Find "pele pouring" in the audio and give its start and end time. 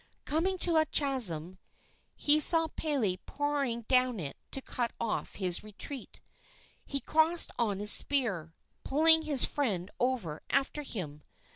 2.69-3.81